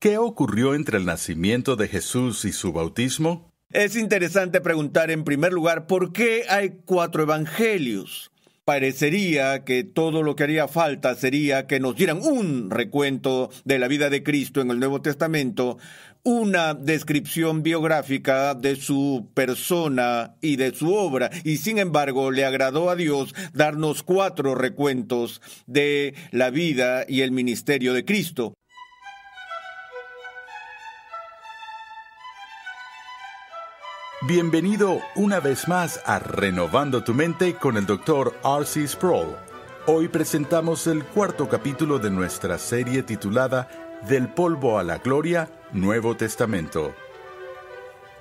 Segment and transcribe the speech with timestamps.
[0.00, 3.52] ¿Qué ocurrió entre el nacimiento de Jesús y su bautismo?
[3.70, 8.32] Es interesante preguntar en primer lugar por qué hay cuatro evangelios.
[8.64, 13.88] Parecería que todo lo que haría falta sería que nos dieran un recuento de la
[13.88, 15.76] vida de Cristo en el Nuevo Testamento,
[16.22, 22.88] una descripción biográfica de su persona y de su obra, y sin embargo le agradó
[22.88, 28.54] a Dios darnos cuatro recuentos de la vida y el ministerio de Cristo.
[34.28, 38.34] Bienvenido una vez más a Renovando tu Mente con el Dr.
[38.44, 38.86] R.C.
[38.86, 39.34] Sproul.
[39.86, 43.70] Hoy presentamos el cuarto capítulo de nuestra serie titulada
[44.06, 46.94] Del polvo a la gloria, Nuevo Testamento.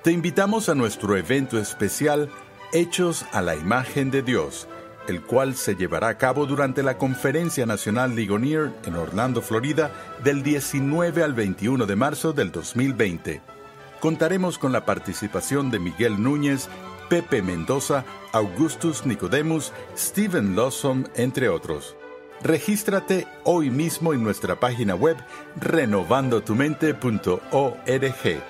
[0.01, 2.29] Te invitamos a nuestro evento especial
[2.71, 4.69] Hechos a la Imagen de Dios,
[5.09, 9.91] el cual se llevará a cabo durante la Conferencia Nacional Ligonier en Orlando, Florida,
[10.23, 13.58] del 19 al 21 de marzo del 2020
[13.99, 16.69] contaremos con la participación de Miguel Núñez,
[17.09, 21.97] Pepe Mendoza, Augustus Nicodemus, Stephen Lawson, entre otros.
[22.41, 25.17] Regístrate hoy mismo en nuestra página web
[25.57, 28.43] renovandotumente.org.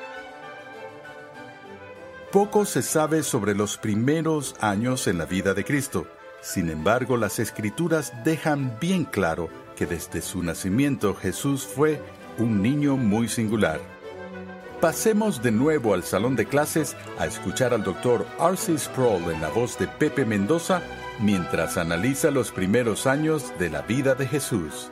[2.31, 6.05] Poco se sabe sobre los primeros años en la vida de Cristo.
[6.41, 11.99] Sin embargo, las escrituras dejan bien claro que desde su nacimiento Jesús fue
[12.37, 13.98] un niño muy singular.
[14.81, 18.77] Pasemos de nuevo al salón de clases a escuchar al doctor R.C.
[18.77, 20.81] Sproul en la voz de Pepe Mendoza
[21.19, 24.89] mientras analiza los primeros años de la vida de Jesús.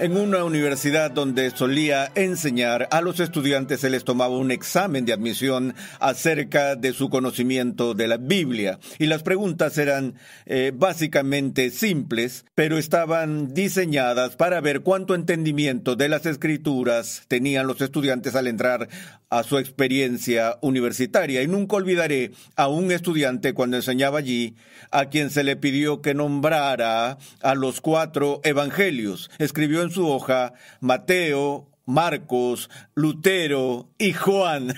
[0.00, 5.12] En una universidad donde solía enseñar a los estudiantes se les tomaba un examen de
[5.12, 10.14] admisión acerca de su conocimiento de la Biblia y las preguntas eran
[10.46, 17.80] eh, básicamente simples, pero estaban diseñadas para ver cuánto entendimiento de las escrituras tenían los
[17.80, 18.88] estudiantes al entrar
[19.30, 21.42] a su experiencia universitaria.
[21.42, 24.54] Y nunca olvidaré a un estudiante cuando enseñaba allí
[24.90, 29.30] a quien se le pidió que nombrara a los cuatro evangelios.
[29.38, 34.68] Escribió en su hoja Mateo, Marcos, Lutero y Juan.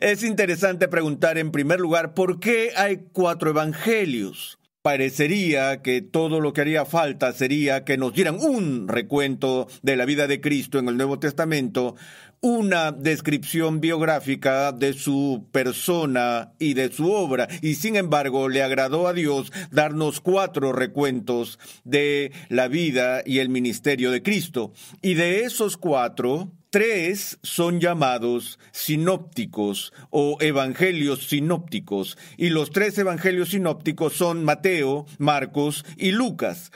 [0.00, 4.59] es interesante preguntar en primer lugar por qué hay cuatro evangelios.
[4.82, 10.06] Parecería que todo lo que haría falta sería que nos dieran un recuento de la
[10.06, 11.96] vida de Cristo en el Nuevo Testamento,
[12.40, 19.06] una descripción biográfica de su persona y de su obra, y sin embargo le agradó
[19.06, 24.72] a Dios darnos cuatro recuentos de la vida y el ministerio de Cristo.
[25.02, 33.48] Y de esos cuatro, Tres son llamados sinópticos o evangelios sinópticos, y los tres evangelios
[33.48, 36.70] sinópticos son Mateo, Marcos y Lucas.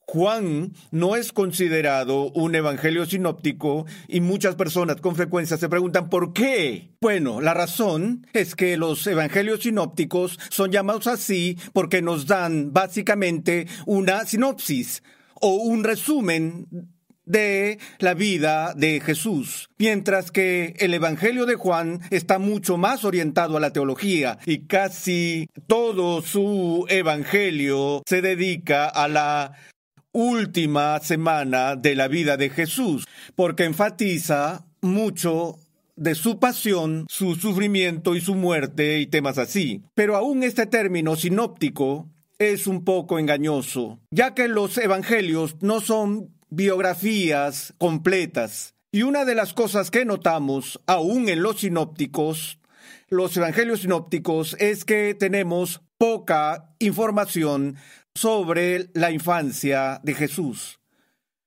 [0.00, 6.32] Juan no es considerado un evangelio sinóptico y muchas personas con frecuencia se preguntan ¿por
[6.32, 6.90] qué?
[7.00, 13.68] Bueno, la razón es que los evangelios sinópticos son llamados así porque nos dan básicamente
[13.84, 15.04] una sinopsis
[15.34, 16.95] o un resumen
[17.26, 23.56] de la vida de Jesús, mientras que el Evangelio de Juan está mucho más orientado
[23.56, 29.52] a la teología y casi todo su Evangelio se dedica a la
[30.12, 35.58] última semana de la vida de Jesús, porque enfatiza mucho
[35.96, 39.82] de su pasión, su sufrimiento y su muerte y temas así.
[39.94, 42.08] Pero aún este término sinóptico
[42.38, 48.74] es un poco engañoso, ya que los evangelios no son biografías completas.
[48.92, 52.58] Y una de las cosas que notamos, aún en los sinópticos,
[53.08, 57.76] los evangelios sinópticos, es que tenemos poca información
[58.14, 60.80] sobre la infancia de Jesús.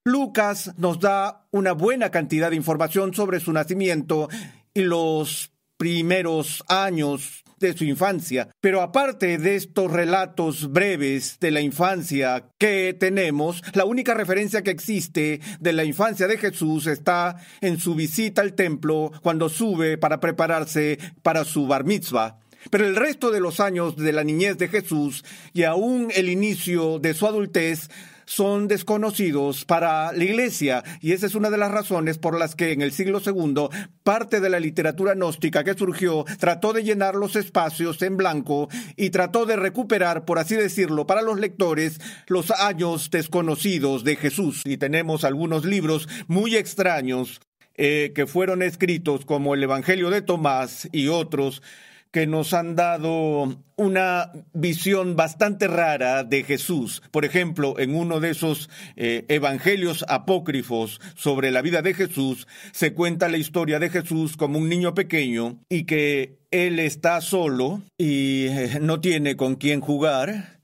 [0.03, 4.29] Lucas nos da una buena cantidad de información sobre su nacimiento
[4.73, 8.49] y los primeros años de su infancia.
[8.61, 14.71] Pero aparte de estos relatos breves de la infancia que tenemos, la única referencia que
[14.71, 20.19] existe de la infancia de Jesús está en su visita al templo cuando sube para
[20.19, 22.39] prepararse para su bar mitzvah.
[22.69, 25.23] Pero el resto de los años de la niñez de Jesús
[25.53, 27.89] y aún el inicio de su adultez
[28.29, 32.71] son desconocidos para la Iglesia y esa es una de las razones por las que
[32.73, 33.69] en el siglo II
[34.03, 39.09] parte de la literatura gnóstica que surgió trató de llenar los espacios en blanco y
[39.09, 44.61] trató de recuperar, por así decirlo, para los lectores los años desconocidos de Jesús.
[44.63, 47.41] Y tenemos algunos libros muy extraños
[47.77, 51.63] eh, que fueron escritos como el Evangelio de Tomás y otros
[52.11, 57.01] que nos han dado una visión bastante rara de Jesús.
[57.11, 62.93] Por ejemplo, en uno de esos eh, evangelios apócrifos sobre la vida de Jesús, se
[62.93, 68.47] cuenta la historia de Jesús como un niño pequeño y que él está solo y
[68.47, 70.58] eh, no tiene con quién jugar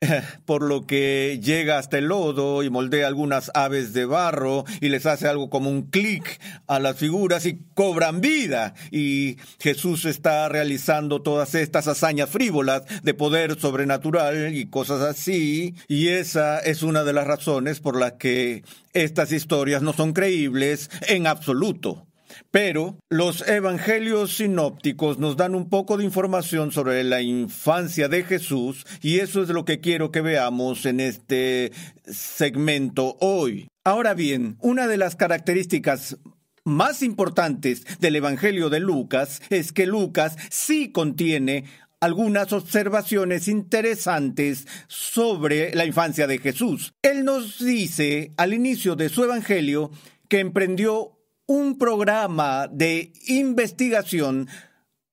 [0.46, 5.06] por lo que llega hasta el lodo y moldea algunas aves de barro y les
[5.06, 8.74] hace algo como un clic a las figuras y cobran vida.
[8.90, 15.74] Y Jesús está realizando todas estas hazañas frívolas de poder sobrenatural y cosas así.
[15.88, 20.90] Y esa es una de las razones por las que estas historias no son creíbles
[21.08, 22.09] en absoluto.
[22.50, 28.86] Pero los evangelios sinópticos nos dan un poco de información sobre la infancia de Jesús
[29.00, 31.72] y eso es lo que quiero que veamos en este
[32.04, 33.68] segmento hoy.
[33.84, 36.18] Ahora bien, una de las características
[36.64, 41.64] más importantes del Evangelio de Lucas es que Lucas sí contiene
[42.00, 46.94] algunas observaciones interesantes sobre la infancia de Jesús.
[47.02, 49.90] Él nos dice al inicio de su Evangelio
[50.28, 51.19] que emprendió
[51.50, 54.48] un programa de investigación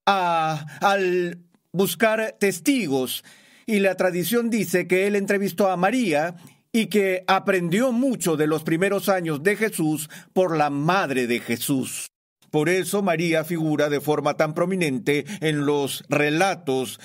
[0.05, 1.39] al
[1.71, 3.23] buscar testigos
[3.65, 6.35] y la tradición dice que él entrevistó a María
[6.71, 12.11] y que aprendió mucho de los primeros años de Jesús por la madre de Jesús.
[12.51, 16.99] Por eso María figura de forma tan prominente en los relatos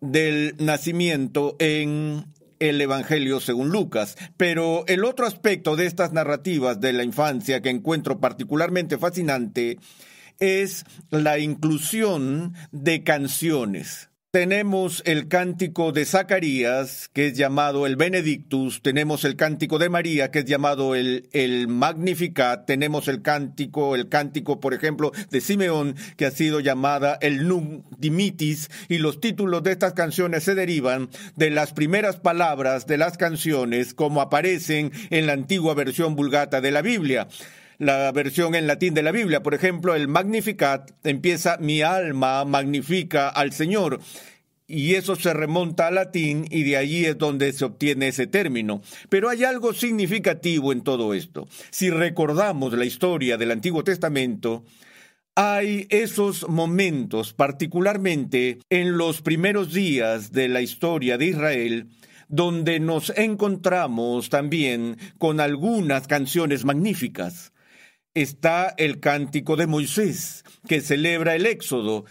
[0.00, 2.24] del nacimiento en
[2.60, 4.16] el Evangelio según Lucas.
[4.36, 9.78] Pero el otro aspecto de estas narrativas de la infancia que encuentro particularmente fascinante
[10.38, 14.07] es la inclusión de canciones.
[14.30, 20.30] Tenemos el cántico de Zacarías, que es llamado el Benedictus, tenemos el cántico de María,
[20.30, 25.96] que es llamado el, el Magnificat, tenemos el cántico, el cántico, por ejemplo, de Simeón,
[26.18, 31.08] que ha sido llamada el Num Dimitis, y los títulos de estas canciones se derivan
[31.36, 36.70] de las primeras palabras de las canciones, como aparecen en la antigua versión vulgata de
[36.70, 37.28] la Biblia
[37.78, 39.42] la versión en latín de la Biblia.
[39.42, 44.00] Por ejemplo, el Magnificat empieza mi alma magnifica al Señor.
[44.70, 48.82] Y eso se remonta al latín y de allí es donde se obtiene ese término.
[49.08, 51.48] Pero hay algo significativo en todo esto.
[51.70, 54.64] Si recordamos la historia del Antiguo Testamento,
[55.34, 61.88] hay esos momentos, particularmente en los primeros días de la historia de Israel,
[62.28, 67.52] donde nos encontramos también con algunas canciones magníficas
[68.22, 72.04] está el cántico de Moisés, que celebra el Éxodo,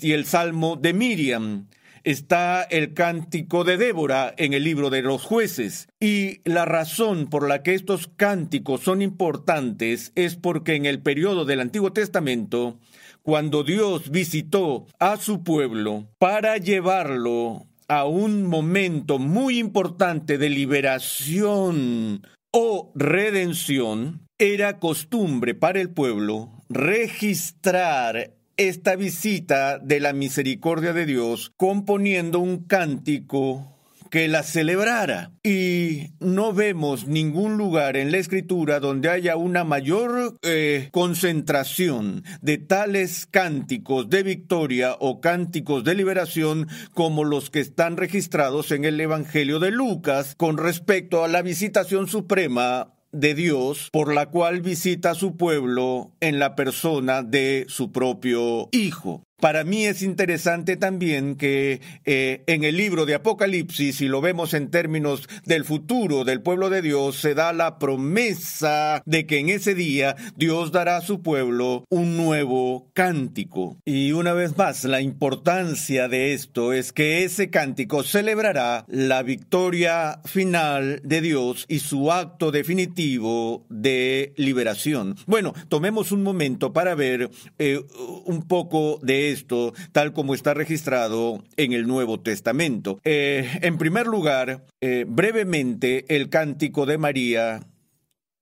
[0.00, 1.68] y el Salmo de Miriam.
[2.04, 5.88] Está el cántico de Débora en el libro de los jueces.
[6.00, 11.46] Y la razón por la que estos cánticos son importantes es porque en el periodo
[11.46, 12.78] del Antiguo Testamento,
[13.22, 22.20] cuando Dios visitó a su pueblo para llevarlo a un momento muy importante de liberación
[22.56, 31.52] o redención, era costumbre para el pueblo registrar esta visita de la misericordia de Dios
[31.56, 33.73] componiendo un cántico
[34.14, 35.32] que la celebrara.
[35.42, 42.58] Y no vemos ningún lugar en la escritura donde haya una mayor eh, concentración de
[42.58, 49.00] tales cánticos de victoria o cánticos de liberación como los que están registrados en el
[49.00, 55.10] Evangelio de Lucas con respecto a la visitación suprema de Dios por la cual visita
[55.10, 59.24] a su pueblo en la persona de su propio Hijo.
[59.40, 64.54] Para mí es interesante también que eh, en el libro de Apocalipsis, si lo vemos
[64.54, 69.50] en términos del futuro del pueblo de Dios, se da la promesa de que en
[69.50, 73.76] ese día Dios dará a su pueblo un nuevo cántico.
[73.84, 80.20] Y una vez más, la importancia de esto es que ese cántico celebrará la victoria
[80.24, 85.16] final de Dios y su acto definitivo de liberación.
[85.26, 87.80] Bueno, tomemos un momento para ver eh,
[88.24, 93.00] un poco de esto tal como está registrado en el Nuevo Testamento.
[93.04, 97.60] Eh, en primer lugar, eh, brevemente, el cántico de María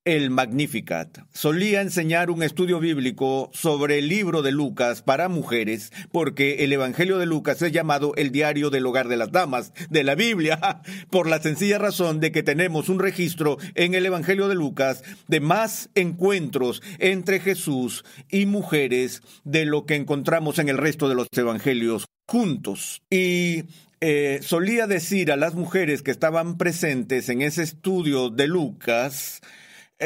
[0.05, 1.19] el Magnificat.
[1.33, 7.19] Solía enseñar un estudio bíblico sobre el libro de Lucas para mujeres, porque el Evangelio
[7.19, 11.29] de Lucas es llamado el diario del hogar de las damas de la Biblia, por
[11.29, 15.91] la sencilla razón de que tenemos un registro en el Evangelio de Lucas de más
[15.95, 22.07] encuentros entre Jesús y mujeres de lo que encontramos en el resto de los evangelios
[22.27, 23.03] juntos.
[23.11, 23.65] Y
[24.01, 29.41] eh, solía decir a las mujeres que estaban presentes en ese estudio de Lucas,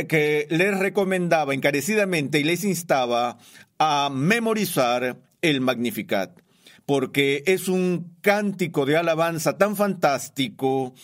[0.05, 3.39] que les recomendaba encarecidamente y les instaba
[3.79, 6.41] a memorizar el Magnificat,
[6.85, 10.95] porque es un cántico de alabanza tan fantástico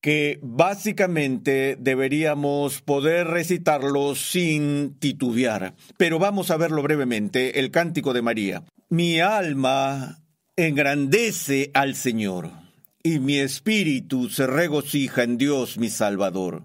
[0.00, 5.74] que básicamente deberíamos poder recitarlo sin titubear.
[5.96, 8.62] Pero vamos a verlo brevemente, el cántico de María.
[8.88, 10.20] Mi alma
[10.56, 12.50] engrandece al Señor,
[13.02, 16.64] y mi espíritu se regocija en Dios mi Salvador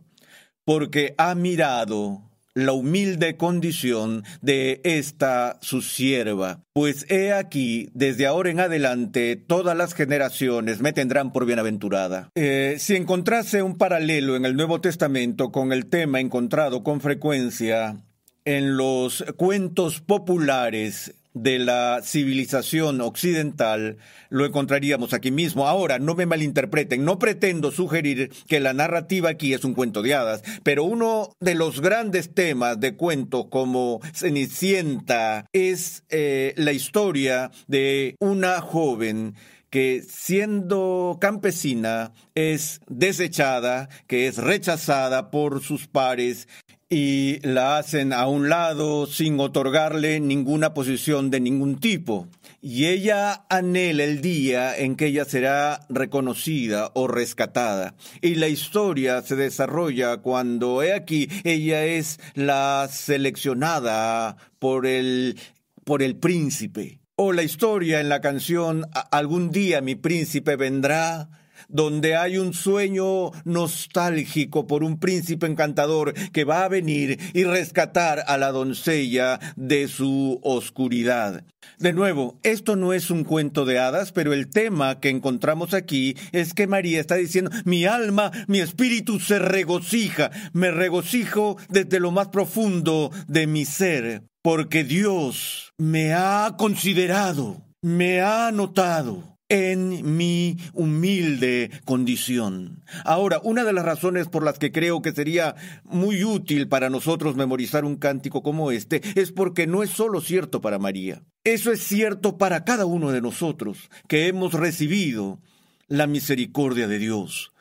[0.65, 2.21] porque ha mirado
[2.55, 6.59] la humilde condición de esta su sierva.
[6.73, 12.29] Pues he aquí, desde ahora en adelante, todas las generaciones me tendrán por bienaventurada.
[12.35, 17.97] Eh, si encontrase un paralelo en el Nuevo Testamento con el tema encontrado con frecuencia
[18.45, 23.97] en los cuentos populares de la civilización occidental
[24.29, 25.67] lo encontraríamos aquí mismo.
[25.67, 30.13] Ahora, no me malinterpreten, no pretendo sugerir que la narrativa aquí es un cuento de
[30.13, 37.51] hadas, pero uno de los grandes temas de cuentos como Cenicienta es eh, la historia
[37.67, 39.35] de una joven
[39.73, 46.47] que siendo campesina es desechada, que es rechazada por sus pares
[46.93, 52.27] y la hacen a un lado sin otorgarle ninguna posición de ningún tipo.
[52.61, 57.95] Y ella anhela el día en que ella será reconocida o rescatada.
[58.21, 65.39] Y la historia se desarrolla cuando, he aquí, ella es la seleccionada por el,
[65.83, 66.99] por el príncipe.
[67.15, 71.29] O la historia en la canción Algún día mi príncipe vendrá
[71.69, 78.23] donde hay un sueño nostálgico por un príncipe encantador que va a venir y rescatar
[78.27, 81.43] a la doncella de su oscuridad.
[81.79, 86.15] De nuevo, esto no es un cuento de hadas, pero el tema que encontramos aquí
[86.31, 92.11] es que María está diciendo, mi alma, mi espíritu se regocija, me regocijo desde lo
[92.11, 100.57] más profundo de mi ser, porque Dios me ha considerado, me ha notado en mi
[100.73, 102.83] humilde condición.
[103.05, 107.35] Ahora, una de las razones por las que creo que sería muy útil para nosotros
[107.35, 111.21] memorizar un cántico como este es porque no es solo cierto para María.
[111.43, 115.39] Eso es cierto para cada uno de nosotros que hemos recibido
[115.87, 117.51] la misericordia de Dios.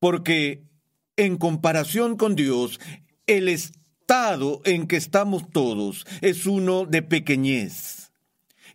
[0.00, 0.64] Porque
[1.16, 2.80] en comparación con Dios,
[3.28, 8.05] el estado en que estamos todos es uno de pequeñez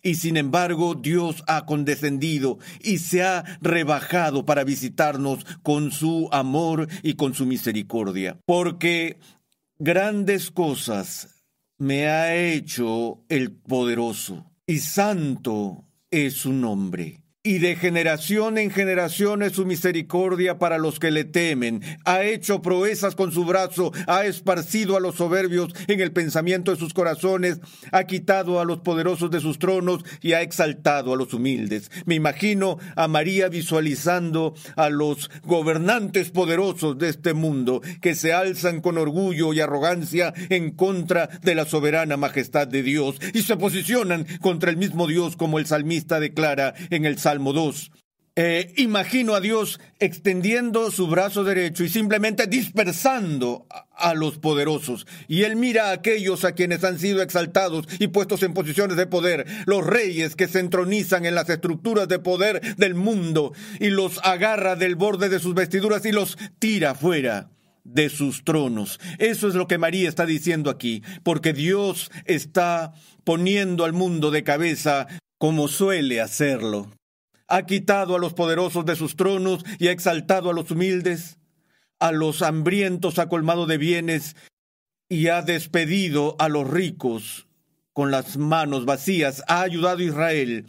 [0.01, 6.88] y sin embargo Dios ha condescendido y se ha rebajado para visitarnos con su amor
[7.03, 8.39] y con su misericordia.
[8.46, 9.20] Porque
[9.77, 11.46] grandes cosas
[11.77, 19.41] me ha hecho el poderoso y santo es su nombre y de generación en generación
[19.41, 21.81] es su misericordia para los que le temen.
[22.05, 26.77] Ha hecho proezas con su brazo, ha esparcido a los soberbios en el pensamiento de
[26.77, 27.60] sus corazones,
[27.91, 31.89] ha quitado a los poderosos de sus tronos y ha exaltado a los humildes.
[32.05, 38.81] Me imagino a María visualizando a los gobernantes poderosos de este mundo que se alzan
[38.81, 44.27] con orgullo y arrogancia en contra de la soberana majestad de Dios y se posicionan
[44.41, 47.92] contra el mismo Dios como el salmista declara en el Salmo 2.
[48.36, 55.08] Eh, imagino a Dios extendiendo su brazo derecho y simplemente dispersando a, los poderosos.
[55.30, 59.08] Y Él mira a aquellos a quienes han sido exaltados y puestos en posiciones de
[59.08, 64.20] poder, los reyes que se entronizan en las estructuras de poder del mundo, y los
[64.26, 67.50] agarra del borde de sus vestiduras y los tira fuera
[67.86, 69.00] de sus tronos.
[69.20, 72.92] Eso es lo que María está diciendo aquí, porque Dios está
[73.24, 75.08] poniendo al mundo de cabeza
[75.38, 76.92] como suele hacerlo.
[77.51, 81.38] Ha quitado a los poderosos de sus tronos y ha exaltado a los humildes.
[82.00, 84.38] A los hambrientos ha colmado de bienes
[85.10, 87.48] y ha despedido a los ricos
[87.91, 89.43] con las manos vacías.
[89.50, 90.65] Ha ayudado a Israel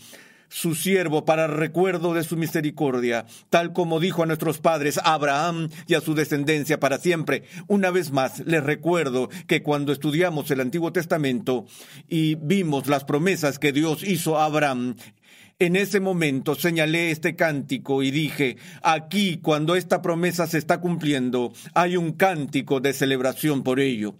[0.48, 5.70] su siervo para recuerdo de su misericordia, tal como dijo a nuestros padres, a Abraham
[5.86, 7.44] y a su descendencia para siempre.
[7.68, 11.64] Una vez más, les recuerdo que cuando estudiamos el Antiguo Testamento
[12.08, 14.96] y vimos las promesas que Dios hizo a Abraham,
[15.62, 21.52] en ese momento señalé este cántico y dije, aquí cuando esta promesa se está cumpliendo,
[21.74, 24.16] hay un cántico de celebración por ello.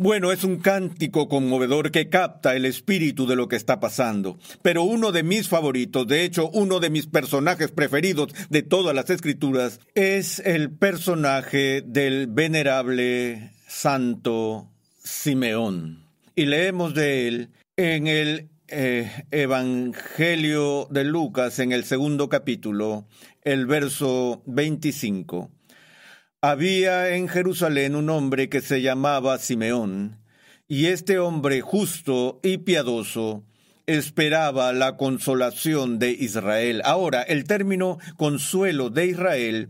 [0.00, 4.38] Bueno, es un cántico conmovedor que capta el espíritu de lo que está pasando.
[4.62, 9.10] Pero uno de mis favoritos, de hecho uno de mis personajes preferidos de todas las
[9.10, 14.70] escrituras, es el personaje del venerable santo
[15.02, 16.04] Simeón.
[16.36, 23.06] Y leemos de él en el eh, Evangelio de Lucas, en el segundo capítulo,
[23.42, 25.50] el verso 25.
[26.40, 30.18] Había en Jerusalén un hombre que se llamaba Simeón,
[30.66, 33.44] y este hombre justo y piadoso
[33.86, 36.82] esperaba la consolación de Israel.
[36.84, 39.68] Ahora, el término consuelo de Israel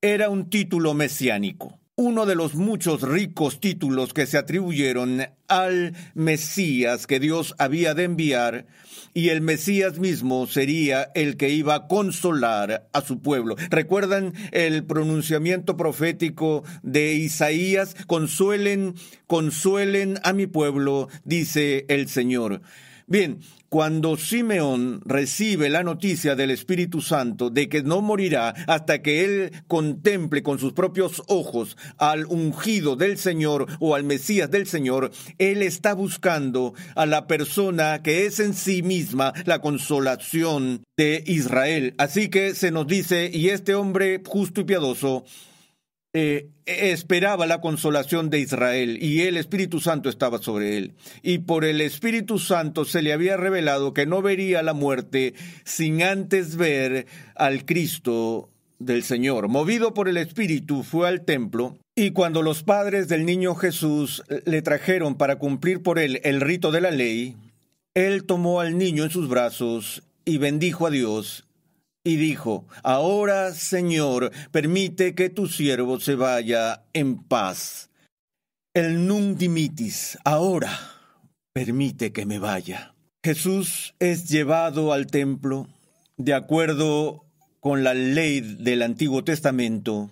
[0.00, 7.06] era un título mesiánico uno de los muchos ricos títulos que se atribuyeron al Mesías
[7.06, 8.66] que Dios había de enviar,
[9.12, 13.56] y el Mesías mismo sería el que iba a consolar a su pueblo.
[13.68, 17.94] ¿Recuerdan el pronunciamiento profético de Isaías?
[18.06, 18.94] Consuelen,
[19.26, 22.62] consuelen a mi pueblo, dice el Señor.
[23.12, 29.22] Bien, cuando Simeón recibe la noticia del Espíritu Santo de que no morirá hasta que
[29.26, 35.10] él contemple con sus propios ojos al ungido del Señor o al Mesías del Señor,
[35.36, 41.94] él está buscando a la persona que es en sí misma la consolación de Israel.
[41.98, 45.26] Así que se nos dice, y este hombre justo y piadoso,
[46.14, 50.92] eh, esperaba la consolación de Israel y el Espíritu Santo estaba sobre él.
[51.22, 56.02] Y por el Espíritu Santo se le había revelado que no vería la muerte sin
[56.02, 59.48] antes ver al Cristo del Señor.
[59.48, 64.60] Movido por el Espíritu fue al templo y cuando los padres del niño Jesús le
[64.60, 67.36] trajeron para cumplir por él el rito de la ley,
[67.94, 71.44] él tomó al niño en sus brazos y bendijo a Dios
[72.04, 77.90] y dijo, Ahora, Señor, permite que tu siervo se vaya en paz.
[78.74, 80.78] El nunc dimitis, ahora,
[81.52, 82.94] permite que me vaya.
[83.22, 85.68] Jesús es llevado al templo
[86.16, 87.24] de acuerdo
[87.60, 90.10] con la ley del Antiguo Testamento.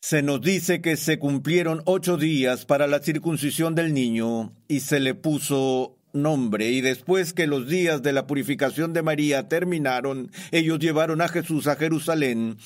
[0.00, 5.00] Se nos dice que se cumplieron ocho días para la circuncisión del niño y se
[5.00, 10.78] le puso nombre, y después que los días de la purificación de María terminaron, ellos
[10.78, 12.56] llevaron a Jesús a Jerusalén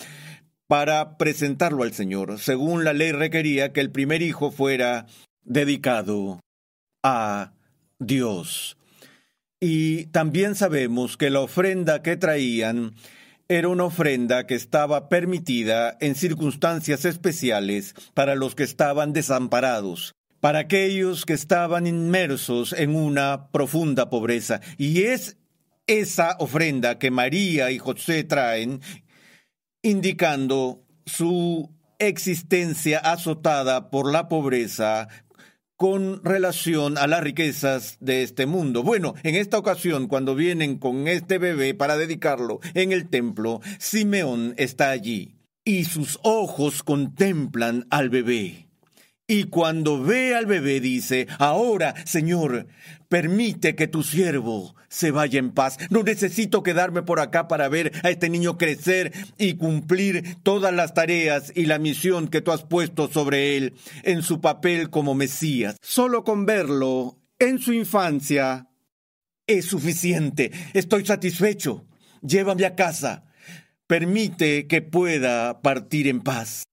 [0.67, 2.39] para presentarlo al Señor.
[2.39, 5.07] Según la ley requería que el primer hijo fuera
[5.43, 6.41] dedicado
[7.03, 7.53] a
[7.99, 8.77] Dios.
[9.61, 12.95] Y también sabemos que la ofrenda que traían
[13.49, 20.61] era una ofrenda que estaba permitida en circunstancias especiales para los que estaban desamparados para
[20.61, 24.61] aquellos que estaban inmersos en una profunda pobreza.
[24.79, 25.37] Y es
[25.87, 28.81] esa ofrenda que María y José traen,
[29.83, 35.09] indicando su existencia azotada por la pobreza
[35.76, 38.83] con relación a las riquezas de este mundo.
[38.83, 44.55] Bueno, en esta ocasión, cuando vienen con este bebé para dedicarlo en el templo, Simeón
[44.59, 48.70] está allí y sus ojos contemplan al bebé.
[49.31, 52.66] Y cuando ve al bebé dice, ahora, Señor,
[53.09, 55.79] permite que tu siervo se vaya en paz.
[55.88, 60.95] No necesito quedarme por acá para ver a este niño crecer y cumplir todas las
[60.95, 65.77] tareas y la misión que tú has puesto sobre él en su papel como Mesías.
[65.81, 68.66] Solo con verlo en su infancia
[69.47, 70.51] es suficiente.
[70.75, 71.87] Estoy satisfecho.
[72.21, 73.27] Llévame a casa.
[73.87, 76.64] Permite que pueda partir en paz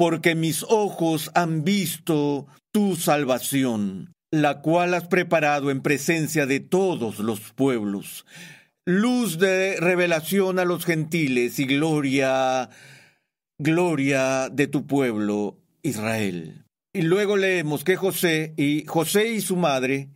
[0.00, 7.18] porque mis ojos han visto tu salvación, la cual has preparado en presencia de todos
[7.18, 8.24] los pueblos,
[8.86, 12.70] luz de revelación a los gentiles y gloria,
[13.58, 16.64] gloria de tu pueblo Israel.
[16.94, 20.08] Y luego leemos que José y José y su madre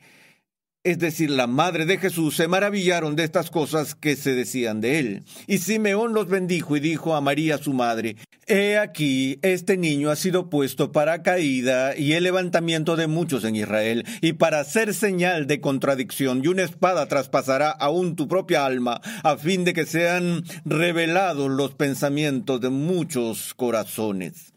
[0.85, 4.99] es decir, la madre de Jesús, se maravillaron de estas cosas que se decían de
[4.99, 5.23] él.
[5.47, 8.17] Y Simeón los bendijo y dijo a María su madre,
[8.47, 13.57] He aquí, este niño ha sido puesto para caída y el levantamiento de muchos en
[13.57, 19.01] Israel, y para ser señal de contradicción, y una espada traspasará aún tu propia alma,
[19.23, 24.53] a fin de que sean revelados los pensamientos de muchos corazones.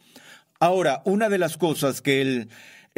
[0.60, 2.50] Ahora, una de las cosas que él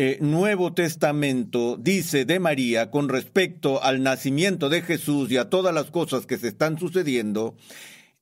[0.01, 5.73] eh, Nuevo Testamento dice de María con respecto al nacimiento de Jesús y a todas
[5.75, 7.57] las cosas que se están sucediendo,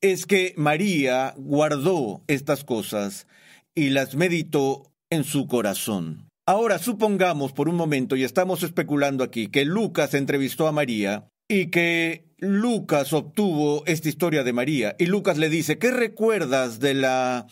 [0.01, 3.27] es que María guardó estas cosas
[3.75, 6.27] y las meditó en su corazón.
[6.47, 11.67] Ahora supongamos por un momento, y estamos especulando aquí, que Lucas entrevistó a María y
[11.67, 14.95] que Lucas obtuvo esta historia de María.
[14.97, 17.45] Y Lucas le dice, ¿qué recuerdas de la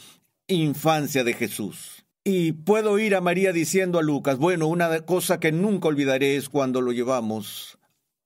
[0.48, 1.95] infancia de Jesús?
[2.28, 6.50] Y puedo ir a María diciendo a Lucas, bueno, una cosa que nunca olvidaré es
[6.50, 7.78] cuando lo llevamos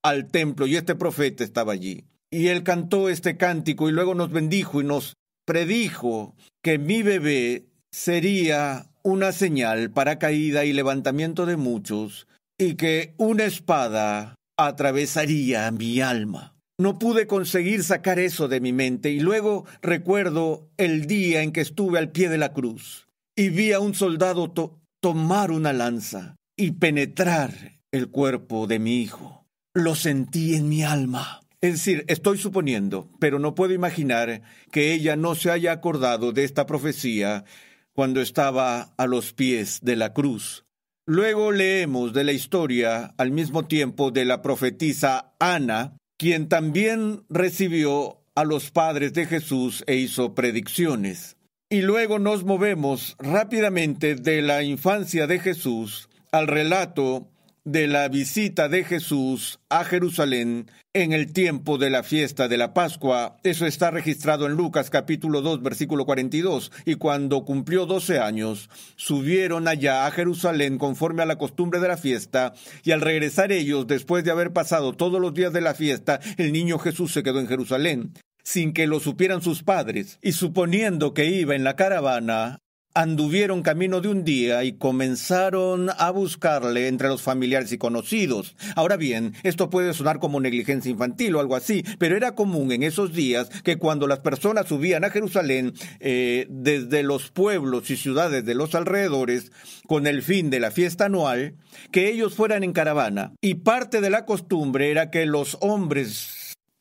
[0.01, 2.05] al templo y este profeta estaba allí.
[2.31, 6.33] Y él cantó este cántico y luego nos bendijo y nos predijo
[6.63, 12.25] que mi bebé sería una señal para caída y levantamiento de muchos
[12.57, 16.55] y que una espada atravesaría mi alma.
[16.77, 21.59] No pude conseguir sacar eso de mi mente y luego recuerdo el día en que
[21.59, 23.08] estuve al pie de la cruz
[23.39, 24.53] y vi a un soldado
[24.99, 27.53] tomar una lanza y penetrar
[27.89, 29.45] el cuerpo de mi hijo.
[29.73, 31.39] Lo sentí en mi alma.
[31.61, 34.41] Es decir, estoy suponiendo, pero no puedo imaginar
[34.73, 37.45] que ella no se haya acordado de esta profecía
[37.93, 40.65] cuando estaba a los pies de la cruz.
[41.05, 48.21] Luego leemos de la historia al mismo tiempo de la profetisa Ana, quien también recibió
[48.35, 51.37] a los padres de Jesús e hizo predicciones.
[51.71, 57.27] Y luego nos movemos rápidamente de la infancia de Jesús al relato
[57.63, 62.73] de la visita de Jesús a Jerusalén en el tiempo de la fiesta de la
[62.73, 63.37] Pascua.
[63.43, 66.71] Eso está registrado en Lucas capítulo 2 versículo 42.
[66.85, 71.97] Y cuando cumplió doce años, subieron allá a Jerusalén conforme a la costumbre de la
[71.97, 72.53] fiesta,
[72.83, 76.51] y al regresar ellos, después de haber pasado todos los días de la fiesta, el
[76.51, 78.13] niño Jesús se quedó en Jerusalén
[78.49, 82.63] sin que lo supieran sus padres, y suponiendo que iba en la caravana,
[82.95, 88.55] anduvieron camino de un día y comenzaron a buscarle entre los familiares y conocidos.
[88.75, 92.81] Ahora bien, esto puede sonar como negligencia infantil o algo así, pero era común en
[92.81, 98.43] esos días que cuando las personas subían a Jerusalén eh, desde los pueblos y ciudades
[98.45, 99.51] de los alrededores
[99.85, 101.53] con el fin de la fiesta anual,
[101.91, 103.31] que ellos fueran en caravana.
[103.41, 106.38] Y parte de la costumbre era que los hombres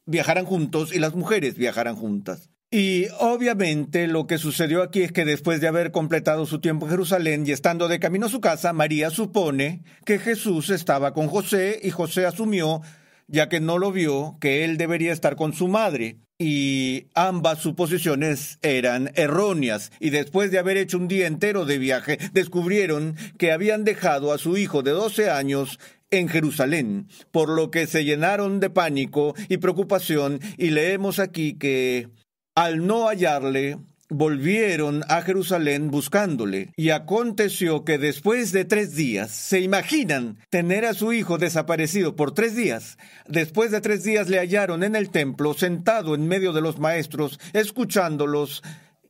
[0.08, 2.50] viajaran juntos y las mujeres viajaran juntas.
[2.70, 6.90] Y obviamente lo que sucedió aquí es que después de haber completado su tiempo en
[6.90, 11.80] Jerusalén y estando de camino a su casa, María supone que Jesús estaba con José
[11.82, 12.82] y José asumió,
[13.26, 16.18] ya que no lo vio, que él debería estar con su madre.
[16.38, 22.18] Y ambas suposiciones eran erróneas, y después de haber hecho un día entero de viaje,
[22.32, 27.86] descubrieron que habían dejado a su hijo de 12 años en Jerusalén, por lo que
[27.86, 32.08] se llenaron de pánico y preocupación y leemos aquí que
[32.54, 33.78] al no hallarle,
[34.10, 36.72] volvieron a Jerusalén buscándole.
[36.76, 42.32] Y aconteció que después de tres días, se imaginan tener a su hijo desaparecido por
[42.32, 42.98] tres días.
[43.26, 47.38] Después de tres días le hallaron en el templo, sentado en medio de los maestros,
[47.52, 48.62] escuchándolos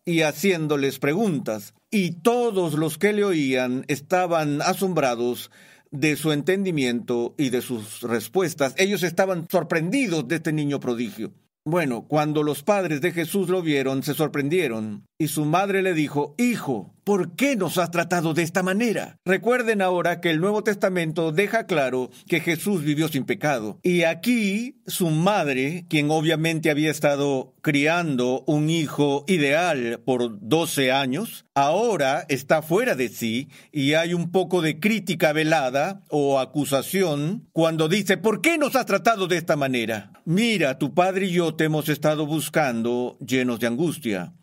[0.04, 1.74] y haciéndoles preguntas.
[1.90, 5.50] Y todos los que le oían estaban asombrados
[5.90, 8.74] de su entendimiento y de sus respuestas.
[8.77, 11.33] Ellos estaban sorprendidos de este niño prodigio.
[11.64, 16.35] Bueno, cuando los padres de Jesús lo vieron, se sorprendieron, y su madre le dijo,
[16.38, 19.18] Hijo, ¿por qué nos has tratado de esta manera?
[19.25, 24.83] Recuerden ahora que el Nuevo Testamento deja claro que Jesús vivió sin pecado, y aquí
[24.87, 32.61] su madre, quien obviamente había estado criando un hijo ideal por 12 años, ahora está
[32.61, 38.42] fuera de sí y hay un poco de crítica velada o acusación cuando dice, ¿por
[38.42, 40.12] qué nos has tratado de esta manera?
[40.27, 44.35] Mira, tu padre y yo te hemos estado buscando llenos de angustia.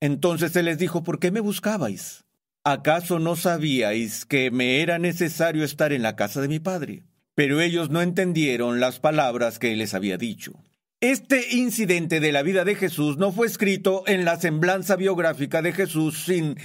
[0.00, 2.24] Entonces él les dijo, ¿por qué me buscabais?
[2.64, 7.04] ¿Acaso no sabíais que me era necesario estar en la casa de mi padre?
[7.34, 10.52] Pero ellos no entendieron las palabras que les había dicho.
[11.00, 15.72] Este incidente de la vida de Jesús no fue escrito en la semblanza biográfica de
[15.72, 16.56] Jesús sin,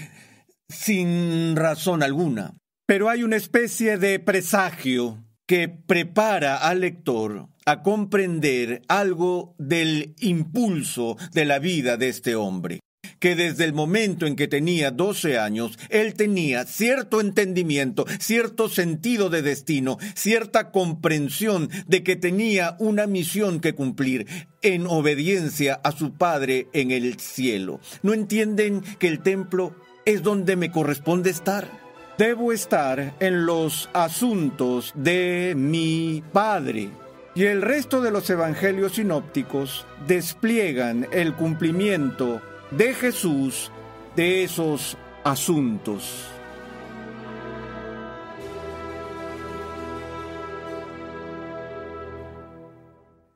[0.67, 2.56] sin razón alguna,
[2.88, 11.15] pero hay una especie de presagio que prepara al lector a comprender algo del impulso
[11.32, 12.80] de la vida de este hombre.
[13.20, 19.30] Que desde el momento en que tenía 12 años, él tenía cierto entendimiento, cierto sentido
[19.30, 24.28] de destino, cierta comprensión de que tenía una misión que cumplir
[24.62, 27.80] en obediencia a su Padre en el cielo.
[28.02, 31.70] ¿No entienden que el templo es donde me corresponde estar?
[32.18, 36.89] Debo estar en los asuntos de mi Padre.
[37.36, 42.42] Y el resto de los evangelios sinópticos despliegan el cumplimiento
[42.78, 43.72] de Jesús
[44.16, 46.28] de esos asuntos.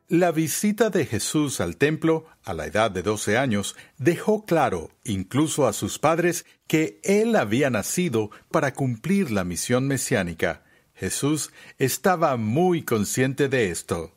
[0.09, 5.67] La visita de Jesús al templo a la edad de 12 años dejó claro, incluso
[5.67, 10.63] a sus padres, que él había nacido para cumplir la misión mesiánica.
[10.95, 14.16] Jesús estaba muy consciente de esto.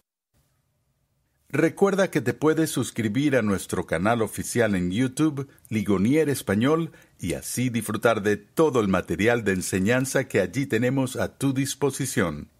[1.53, 7.71] Recuerda que te puedes suscribir a nuestro canal oficial en YouTube, Ligonier Español, y así
[7.71, 12.51] disfrutar de todo el material de enseñanza que allí tenemos a tu disposición,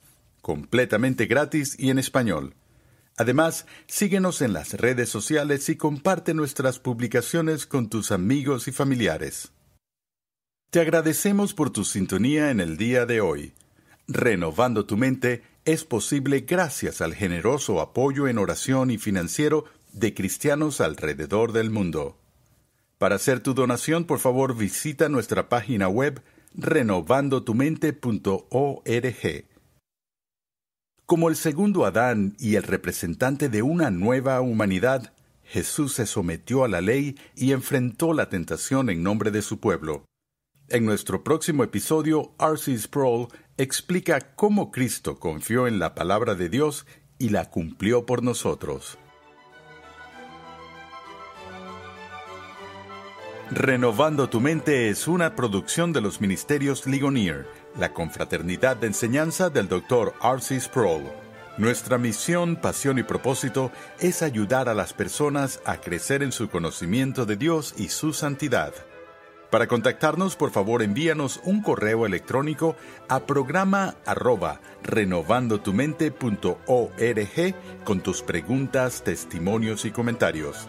[0.43, 2.55] completamente gratis y en español.
[3.17, 9.53] Además, síguenos en las redes sociales y comparte nuestras publicaciones con tus amigos y familiares.
[10.71, 13.53] Te agradecemos por tu sintonía en el día de hoy.
[14.09, 20.81] Renovando tu mente es posible gracias al generoso apoyo en oración y financiero de cristianos
[20.81, 22.17] alrededor del mundo.
[22.99, 26.23] Para hacer tu donación, por favor, visita nuestra página web
[26.55, 29.45] renovandotumente.org.
[31.07, 36.69] Como el segundo Adán y el representante de una nueva humanidad, Jesús se sometió a
[36.69, 40.05] la ley y enfrentó la tentación en nombre de su pueblo.
[40.69, 42.79] En nuestro próximo episodio, R.C.
[42.79, 43.27] Sproul
[43.63, 46.87] explica cómo Cristo confió en la palabra de Dios
[47.19, 48.99] y la cumplió por nosotros.
[53.51, 57.47] Renovando tu mente es una producción de los ministerios Ligonier,
[57.77, 60.15] la confraternidad de enseñanza del Dr.
[60.23, 60.59] R.C.
[60.61, 61.03] Sproul.
[61.59, 67.27] Nuestra misión, pasión y propósito es ayudar a las personas a crecer en su conocimiento
[67.27, 68.73] de Dios y su santidad.
[69.51, 72.77] Para contactarnos, por favor, envíanos un correo electrónico
[73.09, 80.69] a programa arroba renovandotumente.org con tus preguntas, testimonios y comentarios.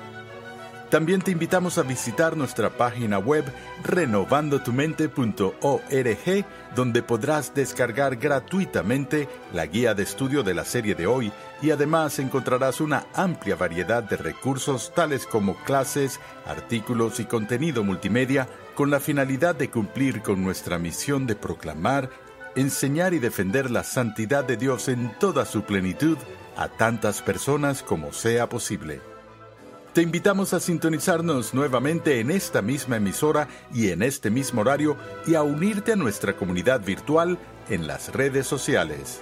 [0.92, 3.46] También te invitamos a visitar nuestra página web
[3.82, 11.72] renovandotumente.org, donde podrás descargar gratuitamente la guía de estudio de la serie de hoy y
[11.72, 18.90] además encontrarás una amplia variedad de recursos tales como clases, artículos y contenido multimedia con
[18.90, 22.10] la finalidad de cumplir con nuestra misión de proclamar,
[22.56, 26.18] enseñar y defender la santidad de Dios en toda su plenitud
[26.58, 29.02] a tantas personas como sea posible.
[29.94, 34.96] Te invitamos a sintonizarnos nuevamente en esta misma emisora y en este mismo horario
[35.28, 37.38] y a unirte a nuestra comunidad virtual
[37.70, 39.22] en las redes sociales.